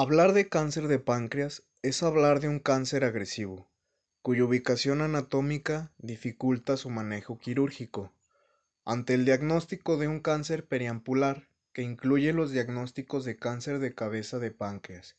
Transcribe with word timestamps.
Hablar 0.00 0.32
de 0.32 0.48
cáncer 0.48 0.86
de 0.86 1.00
páncreas 1.00 1.64
es 1.82 2.04
hablar 2.04 2.38
de 2.38 2.48
un 2.48 2.60
cáncer 2.60 3.02
agresivo, 3.02 3.68
cuya 4.22 4.44
ubicación 4.44 5.00
anatómica 5.00 5.90
dificulta 5.98 6.76
su 6.76 6.88
manejo 6.88 7.40
quirúrgico. 7.40 8.12
Ante 8.84 9.14
el 9.14 9.24
diagnóstico 9.24 9.96
de 9.96 10.06
un 10.06 10.20
cáncer 10.20 10.64
periampular, 10.64 11.48
que 11.72 11.82
incluye 11.82 12.32
los 12.32 12.52
diagnósticos 12.52 13.24
de 13.24 13.38
cáncer 13.38 13.80
de 13.80 13.92
cabeza 13.92 14.38
de 14.38 14.52
páncreas, 14.52 15.16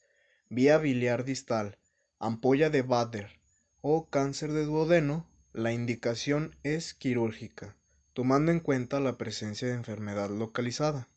vía 0.48 0.78
biliar 0.78 1.26
distal, 1.26 1.78
ampolla 2.18 2.70
de 2.70 2.82
Bader 2.82 3.38
o 3.82 4.08
cáncer 4.10 4.54
de 4.54 4.64
duodeno, 4.64 5.28
la 5.52 5.74
indicación 5.74 6.56
es 6.64 6.94
quirúrgica, 6.94 7.76
tomando 8.14 8.54
en 8.54 8.62
cuenta 8.62 9.02
la 9.02 9.18
presencia 9.18 9.68
de 9.68 9.74
enfermedad 9.74 10.30
localizada. 10.30 11.10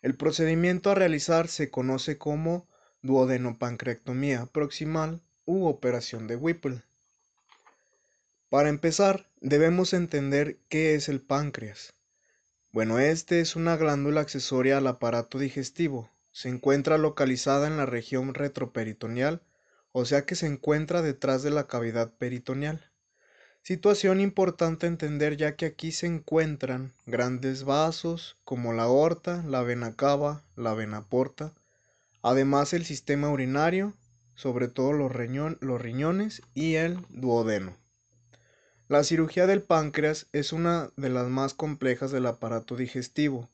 El 0.00 0.16
procedimiento 0.16 0.90
a 0.90 0.94
realizar 0.94 1.48
se 1.48 1.70
conoce 1.70 2.16
como 2.16 2.66
duodenopancreectomía 3.02 4.46
proximal 4.46 5.20
u 5.44 5.66
operación 5.66 6.26
de 6.26 6.36
Whipple. 6.36 6.82
Para 8.50 8.68
empezar, 8.68 9.30
debemos 9.40 9.92
entender 9.92 10.58
qué 10.68 10.94
es 10.94 11.08
el 11.08 11.20
páncreas. 11.20 11.94
Bueno, 12.72 12.98
este 12.98 13.40
es 13.40 13.56
una 13.56 13.76
glándula 13.76 14.20
accesoria 14.20 14.78
al 14.78 14.86
aparato 14.86 15.38
digestivo. 15.38 16.10
Se 16.32 16.48
encuentra 16.48 16.98
localizada 16.98 17.66
en 17.66 17.76
la 17.76 17.86
región 17.86 18.34
retroperitoneal, 18.34 19.42
o 19.92 20.04
sea 20.04 20.24
que 20.24 20.34
se 20.34 20.46
encuentra 20.46 21.02
detrás 21.02 21.42
de 21.42 21.50
la 21.50 21.66
cavidad 21.66 22.12
peritoneal. 22.16 22.90
Situación 23.62 24.20
importante 24.20 24.86
entender 24.86 25.36
ya 25.36 25.56
que 25.56 25.66
aquí 25.66 25.92
se 25.92 26.06
encuentran 26.06 26.92
grandes 27.06 27.64
vasos 27.64 28.38
como 28.44 28.72
la 28.72 28.84
aorta, 28.84 29.42
la 29.46 29.62
vena 29.62 29.94
cava, 29.94 30.44
la 30.56 30.74
vena 30.74 31.06
porta, 31.06 31.54
además 32.22 32.72
el 32.72 32.84
sistema 32.84 33.30
urinario, 33.30 33.94
sobre 34.34 34.68
todo 34.68 34.92
los, 34.92 35.12
riñones 35.12 36.42
y 36.54 36.74
el 36.74 37.04
duodeno. 37.08 37.76
La 38.88 39.04
cirugía 39.04 39.46
del 39.46 39.62
páncreas 39.62 40.26
es 40.32 40.52
una 40.52 40.90
de 40.96 41.10
las 41.10 41.28
más 41.28 41.54
complejas 41.54 42.10
del 42.10 42.26
aparato 42.26 42.76
digestivo. 42.76 43.48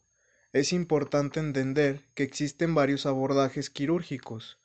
Es 0.52 0.72
importante 0.72 1.40
entender 1.40 2.00
que 2.14 2.22
existen 2.22 2.74
varios 2.74 3.06
abordajes 3.06 3.70
quirúrgicos. 3.70 4.58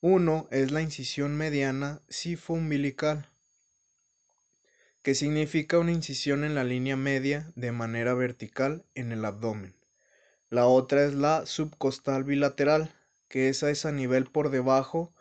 Uno 0.00 0.48
es 0.50 0.72
la 0.72 0.82
incisión 0.82 1.36
mediana 1.36 2.00
sifoumbilical 2.08 3.28
que 5.06 5.14
significa 5.14 5.78
una 5.78 5.92
incisión 5.92 6.42
en 6.42 6.56
la 6.56 6.64
línea 6.64 6.96
media 6.96 7.52
de 7.54 7.70
manera 7.70 8.12
vertical 8.14 8.84
en 8.96 9.12
el 9.12 9.24
abdomen. 9.24 9.76
La 10.50 10.66
otra 10.66 11.04
es 11.04 11.14
la 11.14 11.46
subcostal 11.46 12.24
bilateral, 12.24 12.92
que 13.28 13.48
esa 13.48 13.70
es 13.70 13.84
a 13.86 13.92
nivel 13.92 14.26
por 14.26 14.50
debajo 14.50 15.12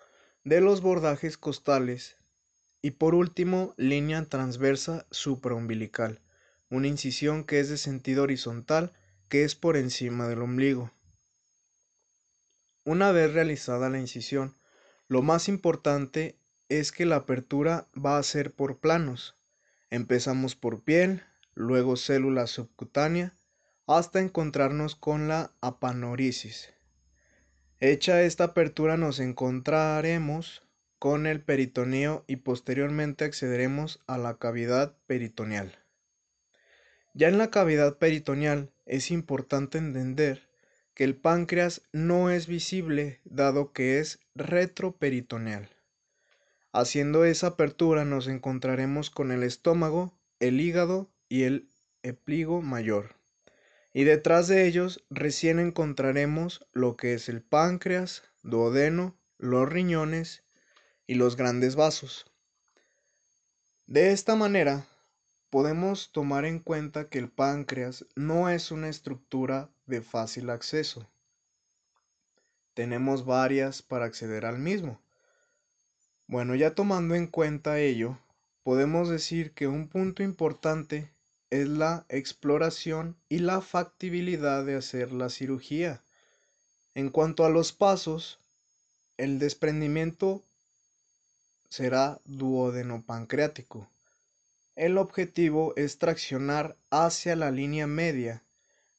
de 0.44 0.62
los 0.62 0.82
bordajes 0.82 1.38
costales. 1.38 2.18
Y 2.82 2.92
por 2.92 3.16
último, 3.16 3.74
línea 3.78 4.24
transversa 4.26 5.06
supraumbilical, 5.12 6.22
una 6.70 6.88
incisión 6.88 7.44
que 7.44 7.60
es 7.60 7.70
de 7.70 7.78
sentido 7.78 8.24
horizontal, 8.24 8.94
que 9.28 9.44
es 9.44 9.56
por 9.56 9.78
encima 9.78 10.28
del 10.28 10.42
ombligo. 10.42 10.92
Una 12.84 13.12
vez 13.12 13.34
realizada 13.34 13.90
la 13.90 14.00
incisión, 14.00 14.56
lo 15.08 15.24
más 15.24 15.48
importante 15.50 16.38
es 16.70 16.92
que 16.92 17.06
la 17.06 17.16
apertura 17.16 17.88
va 17.96 18.18
a 18.18 18.24
ser 18.24 18.54
por 18.54 18.80
planos, 18.80 19.36
Empezamos 19.96 20.58
por 20.58 20.84
piel, 20.84 21.24
luego 21.54 21.96
célula 21.96 22.48
subcutánea, 22.48 23.38
hasta 23.88 24.20
encontrarnos 24.20 24.96
con 24.96 25.30
la 25.30 25.54
apanorisis. 25.62 26.75
Hecha 27.82 28.22
esta 28.22 28.46
apertura 28.46 28.96
nos 28.96 29.20
encontraremos 29.20 30.64
con 30.98 31.28
el 31.28 31.42
peritoneo 31.42 32.24
y 32.26 32.38
posteriormente 32.38 33.26
accederemos 33.26 34.00
a 34.08 34.18
la 34.18 34.38
cavidad 34.38 34.96
peritoneal. 35.08 35.78
Ya 37.14 37.28
en 37.28 37.38
la 37.38 37.52
cavidad 37.52 37.98
peritoneal 37.98 38.72
es 38.86 39.12
importante 39.12 39.78
entender 39.78 40.48
que 40.94 41.04
el 41.04 41.16
páncreas 41.16 41.82
no 41.92 42.30
es 42.30 42.48
visible 42.48 43.20
dado 43.26 43.74
que 43.74 44.00
es 44.00 44.20
retroperitoneal. 44.36 45.70
Haciendo 46.72 47.26
esa 47.26 47.48
apertura 47.48 48.06
nos 48.06 48.28
encontraremos 48.28 49.10
con 49.10 49.32
el 49.34 49.44
estómago, 49.44 50.18
el 50.40 50.62
hígado 50.62 51.10
y 51.28 51.44
el 51.44 51.70
epligo 52.04 52.62
mayor. 52.62 53.15
Y 53.96 54.04
detrás 54.04 54.50
de 54.50 54.68
ellos 54.68 55.06
recién 55.10 55.58
encontraremos 55.58 56.68
lo 56.74 56.98
que 56.98 57.14
es 57.14 57.30
el 57.30 57.42
páncreas, 57.42 58.24
duodeno, 58.44 59.18
los 59.38 59.70
riñones 59.70 60.44
y 61.08 61.16
los 61.16 61.38
grandes 61.38 61.78
vasos. 61.78 62.30
De 63.88 64.12
esta 64.12 64.36
manera, 64.36 64.86
podemos 65.50 66.12
tomar 66.12 66.44
en 66.44 66.60
cuenta 66.60 67.08
que 67.08 67.20
el 67.20 67.30
páncreas 67.30 68.06
no 68.18 68.50
es 68.50 68.70
una 68.70 68.90
estructura 68.90 69.70
de 69.86 70.02
fácil 70.02 70.50
acceso. 70.50 71.10
Tenemos 72.74 73.24
varias 73.24 73.82
para 73.82 74.04
acceder 74.04 74.46
al 74.46 74.60
mismo. 74.60 75.00
Bueno, 76.28 76.54
ya 76.56 76.76
tomando 76.76 77.16
en 77.16 77.28
cuenta 77.28 77.80
ello, 77.80 78.20
podemos 78.62 79.08
decir 79.08 79.54
que 79.54 79.68
un 79.68 79.88
punto 79.88 80.22
importante 80.22 81.15
es 81.62 81.68
la 81.68 82.06
exploración 82.10 83.16
y 83.30 83.40
la 83.40 83.62
factibilidad 83.62 84.66
de 84.66 84.76
hacer 84.76 85.12
la 85.12 85.30
cirugía. 85.30 86.02
En 86.94 87.10
cuanto 87.10 87.46
a 87.46 87.50
los 87.50 87.72
pasos, 87.72 88.40
el 89.18 89.40
desprendimiento 89.40 90.44
será 91.70 92.20
duodenopancreático. 92.26 93.88
El 94.76 94.98
objetivo 94.98 95.74
es 95.78 95.98
traccionar 95.98 96.76
hacia 96.90 97.36
la 97.36 97.52
línea 97.52 97.88
media 97.88 98.42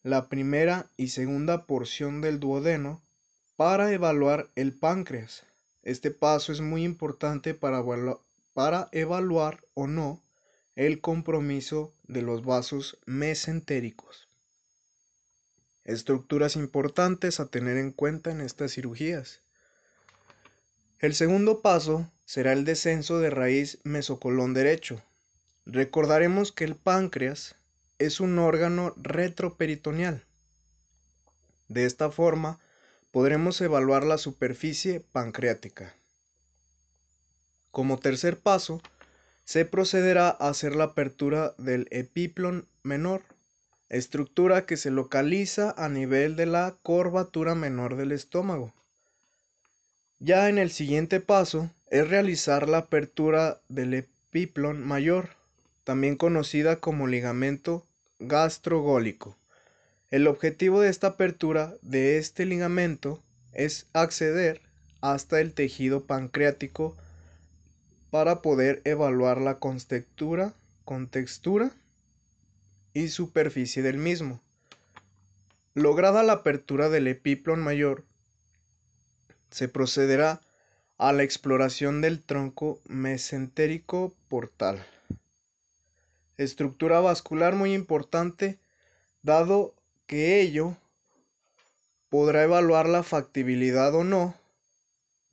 la 0.03 0.29
primera 0.29 0.87
y 0.97 1.09
segunda 1.09 1.67
porción 1.67 2.21
del 2.21 2.39
duodeno 2.39 3.03
para 3.57 3.93
evaluar 3.93 4.49
el 4.55 4.73
páncreas. 4.73 5.43
Este 5.83 6.13
paso 6.13 6.53
es 6.53 6.61
muy 6.61 6.85
importante 6.85 7.55
para, 7.55 7.83
para 8.55 8.89
evaluar 8.93 9.65
o 9.75 9.89
no 9.89 10.21
el 10.77 11.01
compromiso 11.01 11.95
de 12.07 12.21
los 12.21 12.45
vasos 12.45 12.99
mesentéricos. 13.07 14.29
Estructuras 15.85 16.55
importantes 16.55 17.41
a 17.41 17.47
tener 17.47 17.79
en 17.79 17.93
cuenta 17.93 18.31
en 18.31 18.43
estas 18.43 18.75
cirugías. 18.75 19.41
El 20.99 21.15
segundo 21.15 21.63
paso 21.63 22.11
será 22.27 22.53
el 22.53 22.65
descenso 22.65 23.19
de 23.21 23.31
raíz 23.31 23.79
mesocolón 23.85 24.53
derecho. 24.53 25.03
Recordaremos 25.65 26.53
que 26.53 26.65
el 26.65 26.75
páncreas 26.75 27.57
es 27.99 28.21
un 28.21 28.39
órgano 28.39 28.93
retroperitoneal. 28.97 30.27
De 31.69 31.87
esta 31.87 32.11
forma, 32.11 32.61
podremos 33.13 33.59
evaluar 33.63 34.05
la 34.05 34.19
superficie 34.19 35.01
pancreática. 35.01 35.97
Como 37.71 37.99
tercer 37.99 38.39
paso, 38.39 38.83
se 39.47 39.65
procederá 39.65 40.29
a 40.29 40.49
hacer 40.49 40.75
la 40.75 40.85
apertura 40.85 41.55
del 41.57 41.87
epiplon 41.93 42.67
menor, 42.83 43.23
estructura 43.89 44.67
que 44.67 44.77
se 44.77 44.91
localiza 44.91 45.73
a 45.79 45.89
nivel 45.89 46.35
de 46.35 46.47
la 46.47 46.75
curvatura 46.83 47.55
menor 47.55 47.97
del 47.97 48.11
estómago. 48.11 48.75
Ya 50.19 50.49
en 50.49 50.59
el 50.59 50.73
siguiente 50.73 51.21
paso 51.21 51.71
es 51.91 52.09
realizar 52.09 52.69
la 52.69 52.79
apertura 52.79 53.61
del 53.69 53.95
epiplon 53.95 54.85
mayor, 54.85 55.31
también 55.85 56.17
conocida 56.17 56.81
como 56.81 57.07
ligamento 57.07 57.85
gastrogólico. 58.19 59.37
El 60.11 60.27
objetivo 60.27 60.81
de 60.81 60.89
esta 60.89 61.09
apertura 61.09 61.73
de 61.83 62.19
este 62.19 62.47
ligamento 62.47 63.23
es 63.53 63.87
acceder 63.93 64.61
hasta 65.01 65.41
el 65.41 65.53
tejido 65.53 66.03
pancreático 66.03 66.97
para 68.17 68.41
poder 68.41 68.81
evaluar 68.87 69.43
la 69.43 69.59
contextura, 69.59 70.55
contextura 70.87 71.71
y 72.95 73.09
superficie 73.09 73.83
del 73.83 73.99
mismo. 73.99 74.41
Lograda 75.75 76.23
la 76.23 76.33
apertura 76.33 76.89
del 76.89 77.09
epiplon 77.09 77.61
mayor, 77.61 78.05
se 79.51 79.69
procederá 79.69 80.41
a 80.97 81.13
la 81.13 81.25
exploración 81.25 82.01
del 82.01 82.23
tronco 82.23 82.81
mesentérico 82.89 84.15
portal. 84.31 84.83
Estructura 86.39 87.01
vascular 87.01 87.55
muy 87.55 87.75
importante 87.75 88.59
dado 89.25 89.75
que 90.07 90.41
ello 90.41 90.75
podrá 92.09 92.45
evaluar 92.45 92.89
la 92.89 93.03
factibilidad 93.03 93.95
o 93.95 94.05
no 94.05 94.35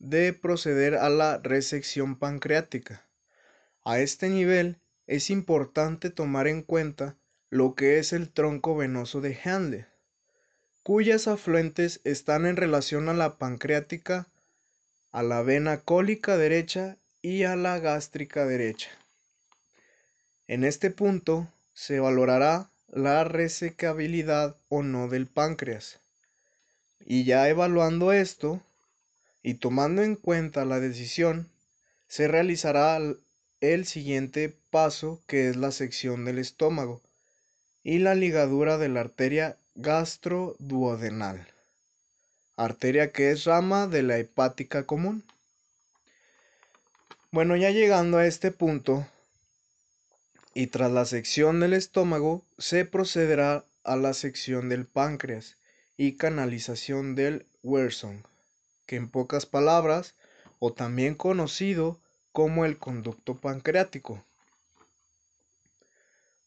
de 0.03 0.33
proceder 0.33 0.95
a 0.95 1.09
la 1.09 1.37
resección 1.37 2.17
pancreática. 2.17 3.05
A 3.85 3.99
este 3.99 4.27
nivel 4.27 4.77
es 5.07 5.29
importante 5.29 6.09
tomar 6.09 6.47
en 6.47 6.61
cuenta 6.61 7.15
lo 7.49 7.73
que 7.73 7.99
es 7.99 8.11
el 8.11 8.29
tronco 8.29 8.75
venoso 8.75 9.21
de 9.21 9.39
Handle, 9.45 9.85
cuyas 10.83 11.27
afluentes 11.29 12.01
están 12.03 12.45
en 12.45 12.57
relación 12.57 13.07
a 13.07 13.13
la 13.13 13.37
pancreática 13.37 14.27
a 15.13 15.23
la 15.23 15.41
vena 15.41 15.77
cólica 15.77 16.37
derecha 16.37 16.97
y 17.21 17.43
a 17.43 17.55
la 17.55 17.79
gástrica 17.79 18.45
derecha. 18.45 18.89
En 20.47 20.65
este 20.65 20.89
punto 20.89 21.47
se 21.73 21.99
valorará 21.99 22.69
la 22.87 23.23
resecabilidad 23.23 24.57
o 24.67 24.83
no 24.83 25.07
del 25.07 25.27
páncreas. 25.27 25.99
Y 27.05 27.23
ya 27.23 27.47
evaluando 27.47 28.11
esto 28.11 28.61
y 29.43 29.55
tomando 29.55 30.01
en 30.01 30.15
cuenta 30.15 30.65
la 30.65 30.79
decisión, 30.79 31.49
se 32.07 32.27
realizará 32.27 32.99
el 33.59 33.85
siguiente 33.85 34.55
paso 34.69 35.21
que 35.27 35.49
es 35.49 35.57
la 35.57 35.71
sección 35.71 36.25
del 36.25 36.39
estómago 36.39 37.01
y 37.83 37.99
la 37.99 38.15
ligadura 38.15 38.77
de 38.77 38.89
la 38.89 39.01
arteria 39.01 39.57
gastroduodenal, 39.75 41.45
arteria 42.55 43.11
que 43.11 43.31
es 43.31 43.43
rama 43.43 43.87
de 43.87 44.03
la 44.03 44.17
hepática 44.17 44.83
común. 44.83 45.23
Bueno, 47.31 47.57
ya 47.57 47.71
llegando 47.71 48.19
a 48.19 48.27
este 48.27 48.51
punto, 48.51 49.05
y 50.53 50.67
tras 50.67 50.91
la 50.91 51.05
sección 51.05 51.59
del 51.59 51.73
estómago 51.73 52.43
se 52.57 52.85
procederá 52.85 53.65
a 53.83 53.95
la 53.95 54.13
sección 54.13 54.69
del 54.69 54.85
páncreas 54.85 55.57
y 55.97 56.13
canalización 56.13 57.15
del 57.15 57.45
Werson, 57.63 58.23
que 58.85 58.95
en 58.95 59.09
pocas 59.09 59.45
palabras, 59.45 60.15
o 60.59 60.73
también 60.73 61.15
conocido 61.15 61.99
como 62.31 62.65
el 62.65 62.77
conducto 62.77 63.35
pancreático. 63.35 64.23